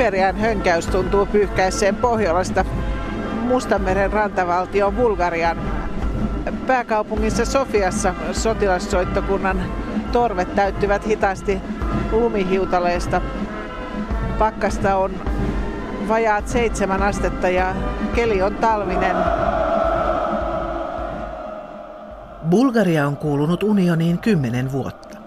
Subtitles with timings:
[0.00, 2.64] Siperian hönkäys tuntuu pyyhkäisseen Pohjolasta
[3.42, 5.56] Mustanmeren rantavaltion Bulgarian.
[6.66, 9.62] Pääkaupungissa Sofiassa sotilassoittokunnan
[10.12, 11.60] torvet täyttyvät hitaasti
[12.12, 13.20] lumihiutaleista.
[14.38, 15.10] Pakkasta on
[16.08, 17.74] vajaat seitsemän astetta ja
[18.14, 19.16] keli on talvinen.
[22.50, 25.18] Bulgaria on kuulunut unioniin kymmenen vuotta.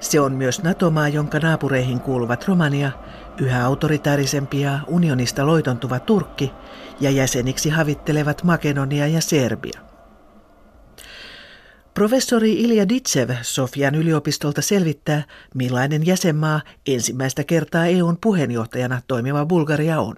[0.00, 2.90] Se on myös NATO-maa, jonka naapureihin kuuluvat Romania,
[3.40, 6.52] yhä autoritaarisempia unionista loitontuva Turkki
[7.00, 9.80] ja jäseniksi havittelevat Makedonia ja Serbia.
[11.94, 15.22] Professori Ilja Ditsev Sofian yliopistolta selvittää,
[15.54, 20.14] millainen jäsenmaa ensimmäistä kertaa EUn puheenjohtajana toimiva Bulgaria on.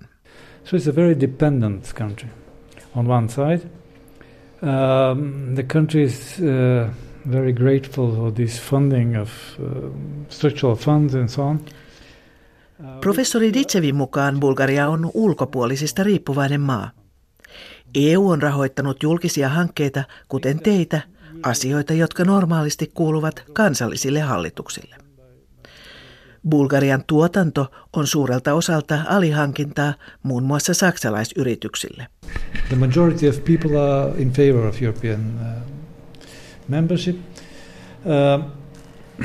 [0.65, 2.29] So it's a very dependent country
[2.97, 3.69] on one side.
[4.63, 6.91] Um, the country is uh,
[7.33, 9.91] very grateful for this funding of uh,
[10.29, 11.61] structural funds and so on.
[13.01, 16.91] Professori Ditsevin mukaan Bulgaria on ulkopuolisista riippuvainen maa.
[17.95, 21.01] EU on rahoittanut julkisia hankkeita, kuten teitä,
[21.43, 24.97] asioita, jotka normaalisti kuuluvat kansallisille hallituksille.
[26.51, 32.07] Bulgarian tuotanto on suurelta osalta alihankintaa muun muassa saksalaisyrityksille.
[32.69, 35.63] The majority of people are in favor of European uh,
[36.69, 37.17] membership.
[38.05, 38.45] Uh,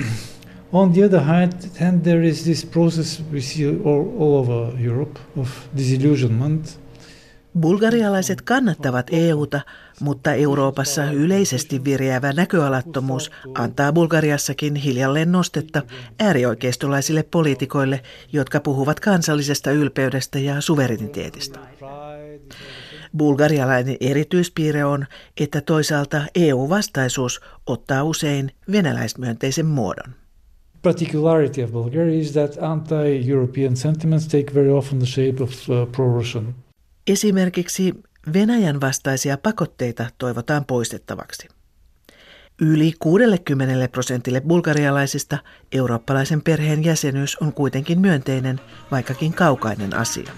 [0.71, 1.53] on the other hand,
[2.03, 6.79] there is this process we see all, all over Europe of disillusionment
[7.59, 9.61] Bulgarialaiset kannattavat EUta,
[9.99, 15.81] mutta Euroopassa yleisesti viriävä näköalattomuus antaa Bulgariassakin hiljalleen nostetta
[16.19, 18.01] äärioikeistolaisille poliitikoille,
[18.33, 21.59] jotka puhuvat kansallisesta ylpeydestä ja suvereniteetista.
[23.17, 25.05] Bulgarialainen erityispiirre on,
[25.39, 30.13] että toisaalta EU-vastaisuus ottaa usein venäläismyönteisen muodon.
[30.81, 36.55] Particularity of Bulgaria is that anti-European sentiments take very often the shape of uh, pro-Russian
[37.07, 37.93] Esimerkiksi
[38.33, 41.47] Venäjän vastaisia pakotteita toivotaan poistettavaksi.
[42.61, 45.37] Yli 60 prosentille bulgarialaisista
[45.71, 48.59] eurooppalaisen perheen jäsenyys on kuitenkin myönteinen,
[48.91, 50.31] vaikkakin kaukainen asia.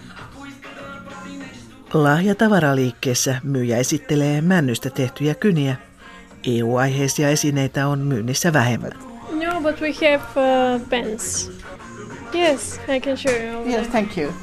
[1.94, 5.76] Lahjatavaraliikkeessä myyjä esittelee männystä tehtyjä kyniä.
[6.48, 9.11] EU-aiheisia esineitä on myynnissä vähemmän.
[9.64, 11.52] But we have uh, pens.
[12.34, 13.74] Yes, I can show you.
[13.74, 14.34] Yes, thank you.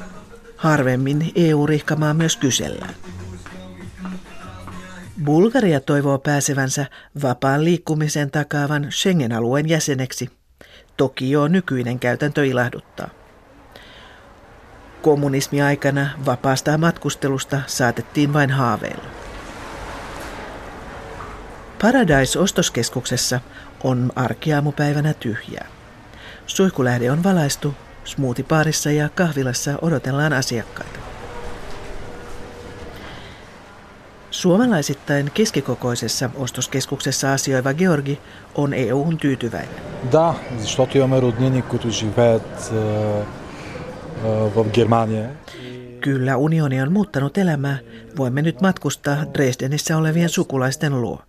[0.55, 2.93] Harvemmin EU-rihkamaa myös kysellään.
[5.23, 6.85] Bulgaria toivoo pääsevänsä
[7.21, 10.29] vapaan liikkumisen takaavan Schengen-alueen jäseneksi.
[10.97, 13.09] Toki jo nykyinen käytäntö ilahduttaa.
[15.01, 19.05] Kommunismiaikana vapaasta matkustelusta saatettiin vain haaveilla.
[21.81, 23.39] Paradise-ostoskeskuksessa
[23.84, 25.66] on arkiaamupäivänä tyhjää.
[26.46, 30.98] Suihkulähde on valaistu Smoothie-baarissa ja kahvilassa odotellaan asiakkaita.
[34.30, 38.20] Suomalaisittain keskikokoisessa ostoskeskuksessa asioiva Georgi
[38.54, 39.74] on EU-hun tyytyväinen.
[40.12, 42.72] Да, защото имаме роднини, които живеят
[44.54, 45.28] в Германия.
[46.00, 47.78] Kyllä unioni on muuttanut elämää.
[48.16, 51.22] Voimme nyt matkustaa Dresdenissä olevien sukulaisten luo.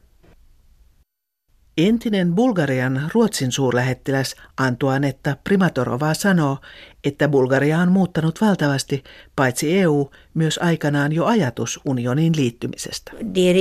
[1.77, 6.59] Entinen Bulgarian Ruotsin suurlähettiläs Antoanetta Primatorova sanoo,
[7.05, 9.05] että Bulgaria on muuttanut valtavasti
[9.37, 13.13] paitsi EU, myös aikanaan jo ajatus unioniin liittymisestä.
[13.35, 13.55] Det är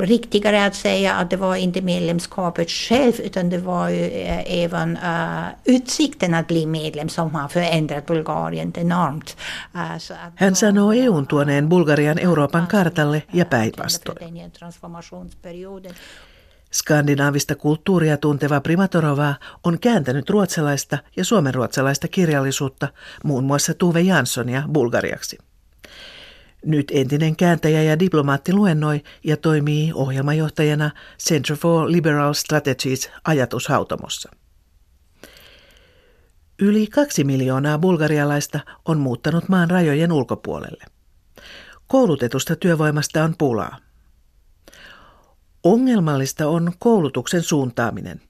[0.00, 4.96] riktigare att säga att det var inte medlemskapet själv utan det var ju eh, även
[4.96, 9.36] uh, utsikten att bli medlem som har förändrat Bulgarien enormt.
[9.74, 14.18] Uh, Hän sanoo EUn tuoneen Bulgarian Euroopan kartalle ja päinvastoin.
[16.72, 19.34] Skandinaavista kulttuuria tunteva Primatorova
[19.64, 22.88] on kääntänyt ruotsalaista ja suomenruotsalaista kirjallisuutta,
[23.24, 25.38] muun muassa Tuve Janssonia bulgariaksi.
[26.64, 34.30] Nyt entinen kääntäjä ja diplomaatti luennoi ja toimii ohjelmajohtajana Center for Liberal Strategies ajatushautomossa.
[36.58, 40.84] Yli kaksi miljoonaa bulgarialaista on muuttanut maan rajojen ulkopuolelle.
[41.86, 43.76] Koulutetusta työvoimasta on pulaa.
[45.68, 48.20] Ongelmallista on koulutuksen suuntaaminen.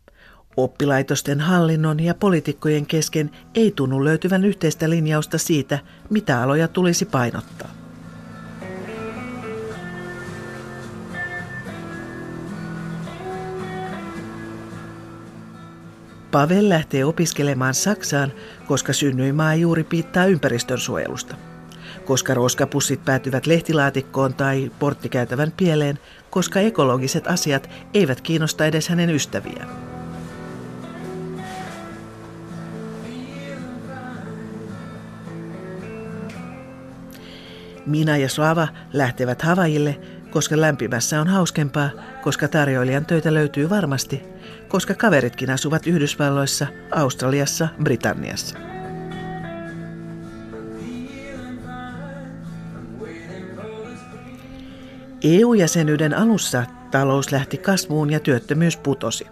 [0.57, 5.79] Oppilaitosten hallinnon ja poliitikkojen kesken ei tunnu löytyvän yhteistä linjausta siitä,
[6.11, 7.69] mitä aloja tulisi painottaa.
[16.31, 18.33] Pavel lähtee opiskelemaan Saksaan,
[18.67, 21.35] koska synnyinmaa juuri piittaa ympäristönsuojelusta.
[22.05, 25.99] Koska roskapussit päätyvät lehtilaatikkoon tai porttikäytävän pieleen,
[26.31, 29.69] koska ekologiset asiat eivät kiinnosta edes hänen ystäviään.
[37.87, 40.01] Mina ja Slava lähtevät Havajille,
[40.31, 41.91] koska lämpimässä on hauskempaa,
[42.23, 44.23] koska tarjoilijan töitä löytyy varmasti,
[44.69, 48.78] koska kaveritkin asuvat Yhdysvalloissa, Australiassa, Britanniassa.
[55.23, 59.27] EU-jäsenyyden alussa talous lähti kasvuun ja työttömyys putosi.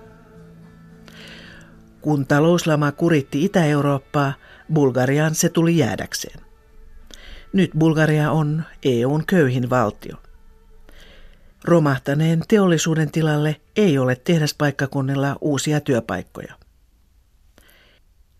[2.00, 4.33] Kun talouslama kuritti Itä-Eurooppaa,
[4.73, 6.41] Bulgariaan se tuli jäädäkseen.
[7.53, 10.17] Nyt Bulgaria on EUn köyhin valtio.
[11.65, 16.55] Romahtaneen teollisuuden tilalle ei ole tehdaspaikkakunnilla uusia työpaikkoja.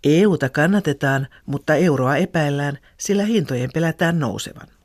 [0.05, 4.76] EUta kannatetaan, mutta euroa epäillään, sillä hintojen pelätään nousevan.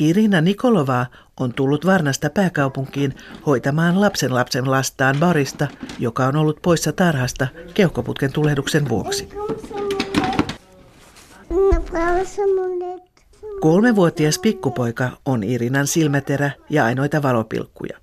[0.00, 1.06] Irina Nikolova
[1.40, 3.14] on tullut Varnasta pääkaupunkiin
[3.46, 5.68] hoitamaan lapsen lapsen lastaan Barista,
[5.98, 9.28] joka on ollut poissa tarhasta keuhkoputken tulehduksen vuoksi.
[13.60, 17.98] Kolmevuotias pikkupoika on Irinan silmäterä ja ainoita valopilkkuja.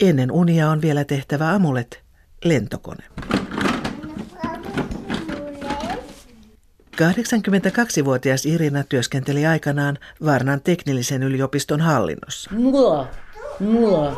[0.00, 2.02] Ennen unia on vielä tehtävä amulet,
[2.44, 3.04] lentokone.
[6.95, 12.49] 82-vuotias Irina työskenteli aikanaan Varnan teknillisen yliopiston hallinnossa.
[12.53, 13.07] Нула.
[13.59, 14.17] Нула.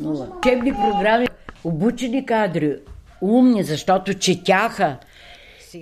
[0.00, 0.26] Нула.
[0.26, 1.26] Учебни програми,
[1.64, 2.76] обучени кадри,
[3.20, 4.96] умни, защото четяха.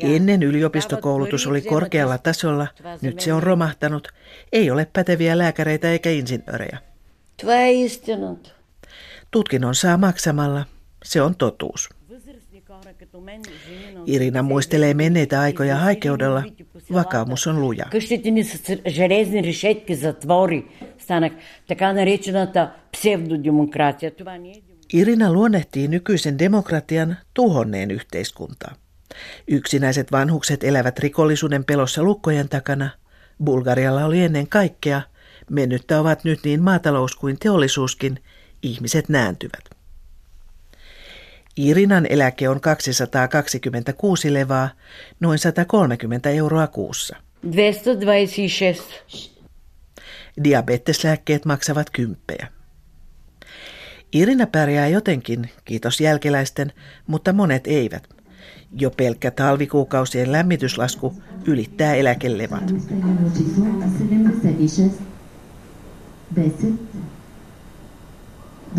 [0.00, 2.66] Ennen yliopistokoulutus oli korkealla tasolla,
[3.02, 4.08] nyt se on romahtanut.
[4.52, 6.78] Ei ole päteviä lääkäreitä eikä insinöörejä.
[9.30, 10.66] Tutkinnon saa maksamalla.
[11.04, 11.88] Se on totuus.
[14.05, 16.43] Irina muistelee menneitä aikoja haikeudella.
[16.93, 17.85] Vakaumus on luja.
[24.93, 28.75] Irina luonnehtii nykyisen demokratian tuhonneen yhteiskuntaa.
[29.47, 32.89] Yksinäiset vanhukset elävät rikollisuuden pelossa lukkojen takana.
[33.43, 35.01] Bulgarialla oli ennen kaikkea.
[35.49, 38.19] Mennyttä ovat nyt niin maatalous kuin teollisuuskin.
[38.63, 39.78] Ihmiset nääntyvät.
[41.59, 44.69] Irinan eläke on 226 levaa,
[45.19, 47.15] noin 130 euroa kuussa.
[47.41, 49.39] 226.
[50.43, 52.47] Diabeteslääkkeet maksavat kymppejä.
[54.13, 56.73] Irina pärjää jotenkin, kiitos jälkeläisten,
[57.07, 58.09] mutta monet eivät.
[58.71, 62.63] Jo pelkkä talvikuukausien lämmityslasku ylittää eläkelevat.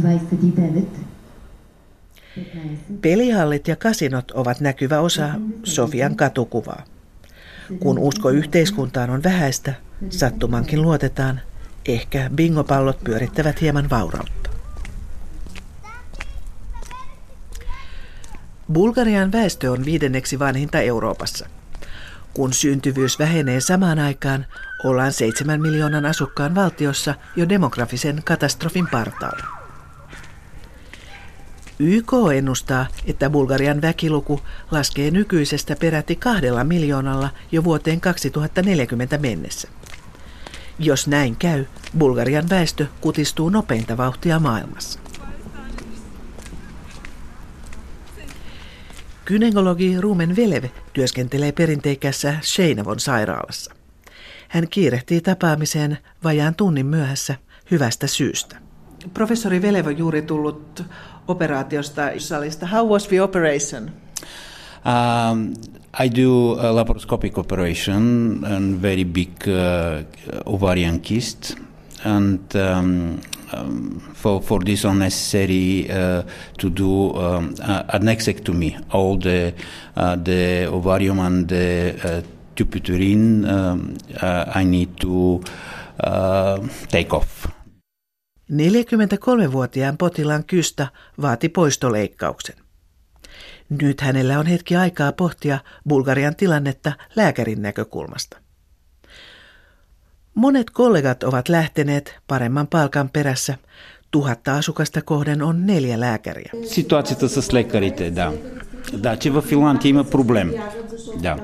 [0.02, 1.09] 29.
[3.00, 5.30] Pelihallit ja kasinot ovat näkyvä osa
[5.64, 6.84] Sofian katukuvaa.
[7.80, 9.74] Kun usko yhteiskuntaan on vähäistä,
[10.10, 11.40] sattumankin luotetaan,
[11.86, 14.50] ehkä bingopallot pyörittävät hieman vaurautta.
[18.72, 21.46] Bulgarian väestö on viidenneksi vanhinta Euroopassa.
[22.34, 24.46] Kun syntyvyys vähenee samaan aikaan,
[24.84, 29.59] ollaan 7 miljoonan asukkaan valtiossa jo demografisen katastrofin partaalla.
[31.80, 39.68] YK ennustaa, että Bulgarian väkiluku laskee nykyisestä peräti kahdella miljoonalla jo vuoteen 2040 mennessä.
[40.78, 41.64] Jos näin käy,
[41.98, 45.00] Bulgarian väestö kutistuu nopeinta vauhtia maailmassa.
[49.24, 53.74] Kynekologi Rumen Velev työskentelee perinteikässä Sheinavon sairaalassa.
[54.48, 57.34] Hän kiirehtii tapaamiseen vajaan tunnin myöhässä
[57.70, 58.56] hyvästä syystä.
[59.14, 60.84] Professori Velev on juuri tullut
[61.26, 62.66] operaatiosta salista.
[62.66, 63.92] How was the operation?
[64.84, 65.54] Um,
[65.92, 70.02] I do a laparoscopic operation and very big uh,
[70.46, 71.56] ovarian cyst,
[72.04, 73.20] and um,
[73.52, 76.22] um, for for this unnecessary uh,
[76.58, 78.80] to do um, a nexectomy.
[78.92, 79.52] All the
[79.96, 82.22] uh, the ovarium and the uh,
[82.56, 85.42] tubuturin um, uh, I need to
[86.00, 86.58] uh,
[86.88, 87.59] take off.
[88.51, 90.87] 43-vuotiaan potilaan kystä
[91.21, 92.55] vaati poistoleikkauksen.
[93.69, 98.37] Nyt hänellä on hetki aikaa pohtia Bulgarian tilannetta lääkärin näkökulmasta.
[100.35, 103.57] Monet kollegat ovat lähteneet paremman palkan perässä.
[104.11, 106.51] Tuhatta asukasta kohden on neljä lääkäriä.
[106.63, 108.31] Ситуацията с лекарите, да.
[108.92, 110.52] Да, че в Финландия има проблем.
[111.22, 111.36] Да.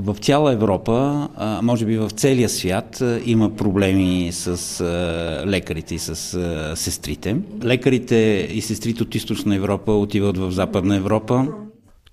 [0.00, 1.28] В цяла Европа,
[1.62, 4.84] може би в целия свят, има проблеми с
[5.46, 6.14] лекарите и с
[6.76, 7.36] сестрите.
[7.64, 11.46] Лекарите и сестрите от източна Европа отиват в Западна Европа.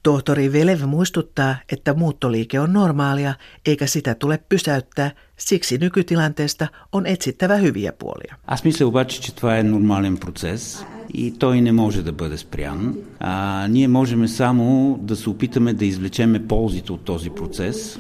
[0.07, 3.35] Tohtori Velev muistuttaa, että muuttoliike on normaalia
[3.67, 8.37] eikä sitä tule pysäyttää, siksi nykytilanteesta on etsittävä hyviä puolia.
[8.47, 12.95] Аз мисля обаче, че това е нормален процес и той не може да бъде спрян.
[13.21, 17.99] А, ние можем само да се опитаме да извлечеме ползите от този процес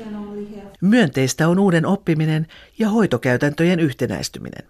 [0.82, 2.46] Myönteistä on uuden oppiminen
[2.78, 4.64] ja hoitokäytäntöjen yhtenäistyminen.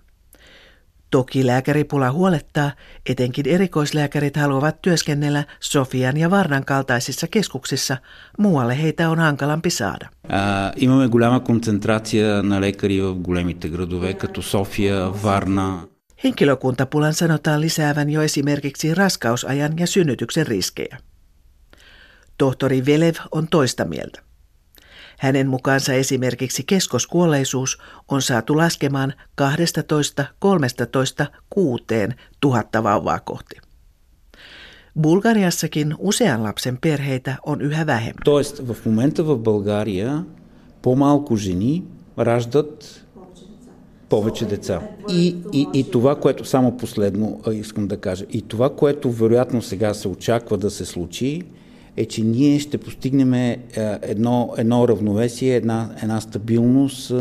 [1.11, 2.71] Toki lääkäripula huolettaa,
[3.07, 7.97] etenkin erikoislääkärit haluavat työskennellä Sofian ja Varnan kaltaisissa keskuksissa,
[8.39, 10.09] muualle heitä on hankalampi saada.
[10.25, 10.31] Uh,
[10.77, 15.89] имаме голяма концентрация на лекари в големите градове, като София, Варна.
[16.25, 20.99] Henkilökuntapulan sanotaan lisäävän jo esimerkiksi raskausajan ja synnytyksen riskejä.
[22.39, 24.23] Tohtori Velev on toista mieltä.
[25.19, 29.83] Hänen mukaansa esimerkiksi keskoskuolleisuus on saatu laskemaan 12,
[30.39, 31.85] 13, 6
[32.41, 33.57] tuhatta vauvaa kohti.
[35.01, 38.25] Bulgariassakin usean lapsen perheitä on yhä vähemmän.
[38.25, 40.25] Тоест, в момента в България
[40.83, 41.83] по-малко жени
[42.19, 43.05] раждат
[44.09, 44.81] повече деца.
[45.11, 49.95] И, и, и това, което само последно искам да кажа, и това, което вероятно сега
[49.95, 51.43] се очаква да се случи,
[51.97, 53.35] е, че ние ще постигнем
[54.03, 57.13] едно, едно равновесие, една, една стабилност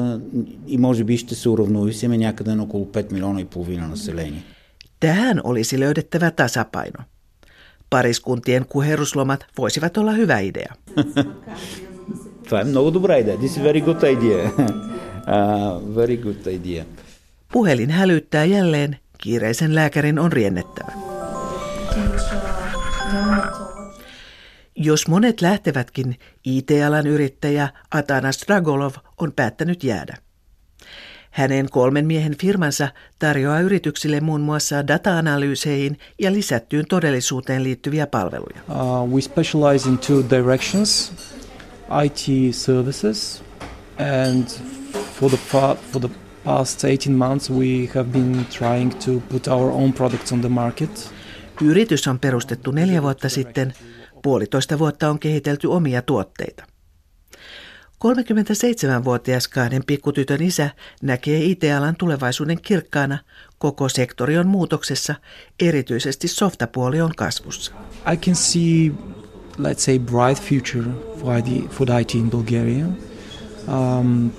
[0.67, 4.43] и може би ще се уравновесиме някъде на около 5 милиона и половина население.
[4.99, 7.03] Tähän olisi löydettävä tasapaino.
[7.89, 10.73] Pariskuntien kuheruslomat voisivat olla hyvä idea.
[12.45, 13.37] Това е много добра идея.
[13.37, 14.51] This is very good idea.
[15.27, 16.85] uh, very good idea.
[17.53, 18.97] Puhelin hälyttää jälleen.
[19.17, 20.91] Kiireisen lääkärin on riennettävä.
[24.78, 30.16] Jos monet lähtevätkin, IT-alan yrittäjä Atanas Dragolov on päättänyt jäädä.
[31.30, 38.60] Hänen kolmen miehen firmansa tarjoaa yrityksille muun muassa data-analyyseihin ja lisättyyn todellisuuteen liittyviä palveluja.
[38.68, 41.12] Uh, we specialize in two directions,
[42.04, 43.44] IT services
[44.24, 44.48] and
[45.20, 45.38] for the,
[45.92, 46.10] for the
[46.44, 51.12] past 18 months we have been trying to put our own products on the market.
[51.60, 53.74] Yritys on perustettu neljä vuotta sitten
[54.26, 56.64] puolitoista vuotta on kehitelty omia tuotteita.
[58.04, 60.70] 37-vuotias kahden pikkutytön isä
[61.02, 63.18] näkee IT-alan tulevaisuuden kirkkaana.
[63.58, 65.14] Koko sektori on muutoksessa,
[65.60, 67.72] erityisesti softapuoli on kasvussa.
[68.12, 68.92] I can see,
[69.58, 70.90] let's say, bright future
[71.20, 72.86] for IT, for IT in Bulgaria.
[73.68, 74.30] Um,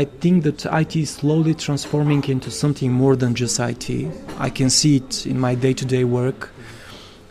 [0.00, 3.90] I think that IT is slowly transforming into something more than just IT.
[4.46, 6.48] I can see it in my day-to-day work.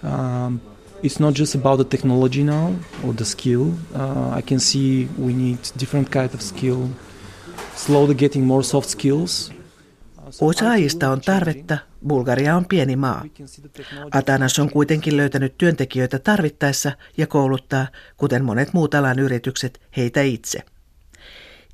[0.03, 0.62] Um,
[1.03, 3.62] it's not just about the technology now or the skill.
[3.96, 6.88] Uh, I can see we need different kind of skill,
[7.75, 9.51] slowly getting more soft skills.
[10.41, 11.77] Osaajista on tarvetta,
[12.08, 13.25] Bulgaria on pieni maa.
[14.12, 20.60] Atanas on kuitenkin löytänyt työntekijöitä tarvittaessa ja kouluttaa, kuten monet muut alan yritykset, heitä itse.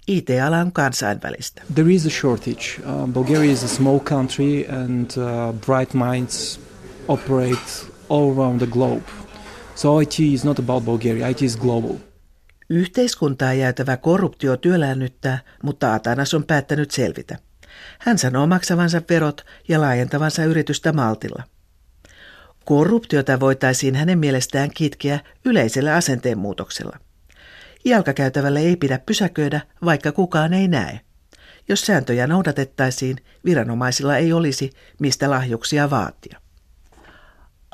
[0.08, 1.62] IT-ala on kansainvälistä.
[1.76, 2.64] There is a shortage.
[2.80, 6.60] Uh, Bulgaria is a small country and uh, bright minds
[7.08, 9.04] operate all around the globe.
[9.76, 11.96] So IT is not about Bulgaria, IT is global.
[12.70, 17.38] Yhteiskuntaa jäätävä korruptio työläännyttää, mutta Atanas on päättänyt selvitä.
[18.00, 21.44] Hän sanoo maksavansa verot ja laajentavansa yritystä maltilla.
[22.66, 26.98] Korruptiota voitaisiin hänen mielestään kitkeä yleisellä asenteen muutoksella.
[27.86, 31.00] Jalkakäytävälle ei pidä pysäköidä, vaikka kukaan ei näe.
[31.70, 36.42] Jos sääntöjä noudatettaisiin, viranomaisilla ei olisi, mistä lahjuksia vaatia.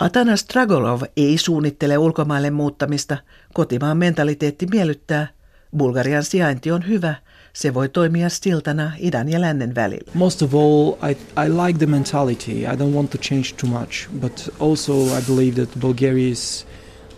[0.03, 3.17] Atanas Dragolov ei suunnittele ulkomaille muuttamista.
[3.53, 5.27] Kotimaan mentaliteetti miellyttää.
[5.77, 7.15] Bulgarian sijainti on hyvä.
[7.53, 10.11] Se voi toimia siltana idän ja lännen välillä.
[10.13, 11.11] Most of all, I,
[11.45, 12.51] I like the mentality.
[12.51, 16.67] I don't want to change too much, but also I believe that Bulgaria is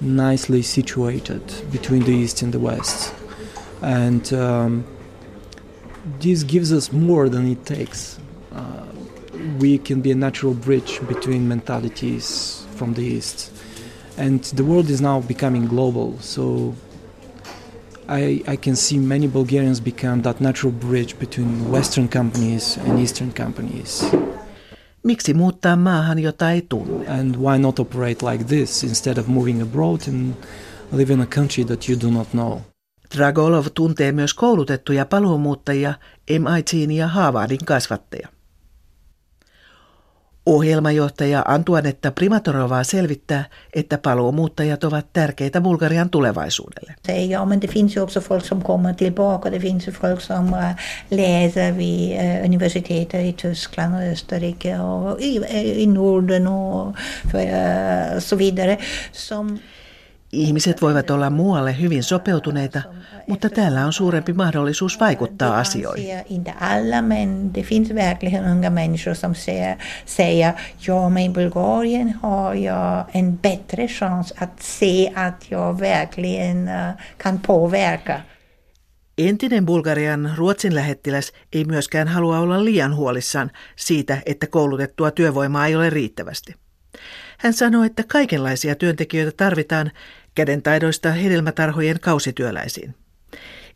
[0.02, 3.14] nicely situated between the east and the west,
[3.82, 4.84] and um,
[6.20, 8.20] this gives us more than it takes.
[8.52, 8.60] Uh,
[9.62, 13.52] we can be a natural bridge between mentalities from the east.
[14.18, 16.74] And the world is now becoming global, so
[18.08, 23.34] I, I can see many Bulgarians become that natural bridge between Western companies and Eastern
[23.34, 24.04] companies.
[25.04, 27.08] Miksi muuttaa maahan, jota ei tunne?
[27.08, 30.34] And why not operate like this instead of moving abroad and
[30.92, 32.62] live in a country that you do not know?
[33.16, 35.94] Dragolov tuntee myös koulutettuja paluumuuttajia,
[36.40, 38.35] MITin ja Harvardin kasvatteja.
[40.46, 46.96] Ohjelmajohtaja Antuanetta Primatorovaa selvittää, että paluumuuttajat ovat tärkeitä Bulgarian tulevaisuudelle.
[47.30, 49.52] Ja, men det finns ju också folk som kommer tillbaka.
[49.52, 50.76] Det finns ju folk som äh,
[51.12, 55.42] läser vid äh, universiteter i Tyskland och Österrike och i,
[55.84, 56.96] i Norden och
[58.20, 58.78] så vidare.
[59.12, 59.60] Som
[60.36, 62.82] Ihmiset voivat olla muualle hyvin sopeutuneita,
[63.28, 66.24] mutta täällä on suurempi mahdollisuus vaikuttaa asioihin.
[66.30, 70.54] Inte alla, men det finns verkligen unga människor som säger, säger
[70.88, 76.70] ja, men i Bulgarien har jag en bättre chans att se att jag verkligen
[77.18, 78.22] kan påverka.
[79.18, 85.76] Entinen Bulgarian Ruotsin lähettiläs ei myöskään halua olla liian huolissaan siitä, että koulutettua työvoimaa ei
[85.76, 86.56] ole riittävästi.
[87.38, 89.92] Hän sanoi, että kaikenlaisia työntekijöitä tarvitaan
[90.36, 92.96] kädentaidoista hedelmätarhojen kausityöläisiin.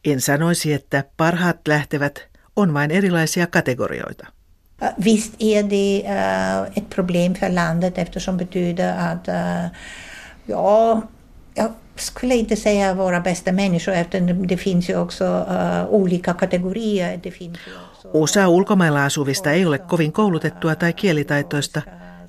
[0.06, 4.28] En sanoisi, että parhaat lähtevät, on vain erilaisia kategorioita.
[5.04, 9.72] Visst är det uh, ett problem för landet eftersom betyder att uh,
[10.46, 11.02] ja,
[11.56, 17.20] jag skulle inte säga våra bästa människor eftersom det finns ju också uh, olika kategorier.
[17.24, 21.82] Det finns ju också, Osa ulkomailla asuvista ei ole kovin koulutettua tai kielitaitoista.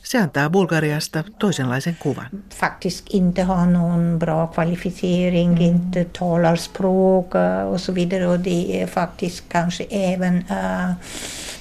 [0.03, 2.27] Se antaa Bulgariasta toisenlaisen kuvan.
[2.51, 5.63] Faktiskt inte har någon bra kvalificering, mm.
[5.63, 7.35] inte talar språk
[7.71, 8.27] och så vidare.
[8.27, 10.93] Och det är faktiskt kanske även uh,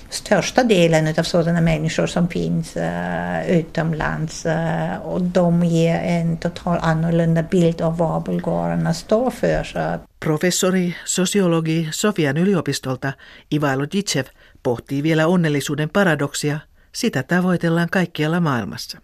[0.10, 6.78] största delen av sådana människor som finns uh, utomlands uh, och de ger en total
[6.82, 9.64] annorlunda bild av vad bulgarerna står för.
[9.64, 10.00] Så.
[10.20, 13.14] Professori sosiologi Sofian yliopistolta
[13.50, 14.26] Ivailo Ditsev
[14.64, 16.60] pohtii vielä onnellisuuden paradoksia.
[16.92, 19.00] Sitä tavoitellaan kaikkialla maailmassa.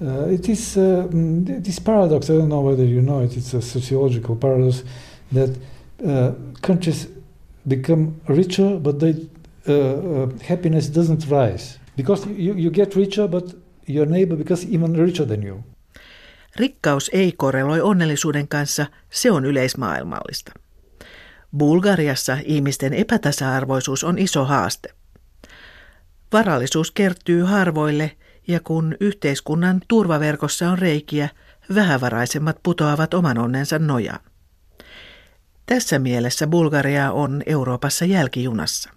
[0.00, 2.30] Uh, it is uh, this paradox.
[2.30, 3.36] I don't know whether you know it.
[3.36, 4.84] It's a sociological paradox
[5.34, 6.34] that uh,
[6.66, 7.08] countries
[7.68, 13.56] become richer, but they uh, uh, happiness doesn't rise because you, you get richer, but
[13.88, 15.64] your neighbor becomes even richer than you.
[16.56, 20.52] Rikkaus ei korreloi onnellisuuden kanssa, se on yleismaailmallista.
[21.58, 24.97] Bulgariassa ihmisten epätasa-arvoisuus on iso haaste.
[26.32, 28.10] Varallisuus kertyy harvoille
[28.48, 31.28] ja kun yhteiskunnan turvaverkossa on reikiä,
[31.74, 34.20] vähävaraisemmat putoavat oman onnensa nojaan.
[35.66, 38.90] Tässä mielessä Bulgaria on Euroopassa jälkijunassa.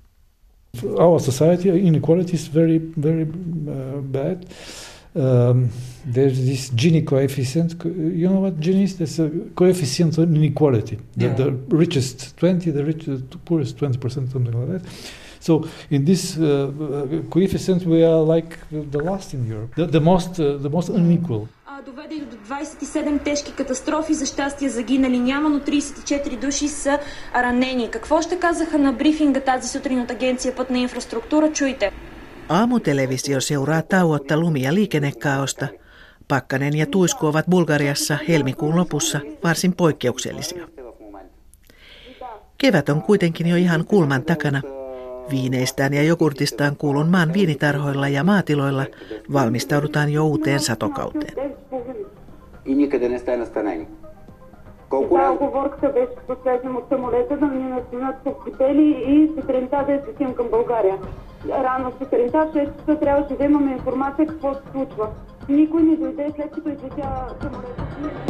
[0.84, 4.44] Our society inequality is very, very uh, bad.
[5.14, 5.70] Um,
[6.14, 7.76] there's this Gini coefficient.
[7.86, 8.96] You know what Gini is?
[8.96, 11.00] There's a coefficient of inequality.
[11.22, 11.36] Yeah.
[11.36, 14.82] The, the richest 20, the richest, the poorest 20%, something like that.
[15.42, 15.54] So
[15.96, 16.44] in this uh,
[17.30, 21.48] coefficient, we are like the last in Europe, the, the most, uh, the most unequal.
[21.86, 24.14] доведе до 27 тежки катастрофи.
[24.14, 27.00] За щастие загинали няма, но 34 души са
[27.36, 27.90] ранени.
[27.92, 31.52] Какво ще казаха на брифинга тази сутрин от Агенция Пътна инфраструктура?
[31.52, 31.92] Чуйте.
[32.50, 35.68] Aamutelevisio seuraa tauotta lumi- ja liikennekaaosta.
[36.28, 40.68] Pakkanen ja tuisku ovat Bulgariassa helmikuun lopussa varsin poikkeuksellisia.
[42.58, 44.62] Kevät on kuitenkin jo ihan kulman takana.
[45.31, 48.85] Viineistään ja jogurtistaan kuulun maan viinitarhoilla ja maatiloilla
[49.33, 51.57] valmistaudutaan jo uuteen satokauteen.
[52.67, 53.87] и никъде не сте настанени.
[54.89, 59.85] Колко Да, оговорката беше да слезем от самолета, да ни настанат в хотели и сутринта
[59.87, 60.99] да излетим към България.
[61.49, 65.09] Рано сутринта, 6 часа, трябваше да имаме информация какво се случва.
[65.49, 67.09] Никой не дойде след като излетя
[67.43, 68.30] самолета.